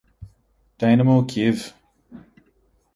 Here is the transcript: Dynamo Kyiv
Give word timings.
Dynamo 0.79 1.21
Kyiv 1.29 1.59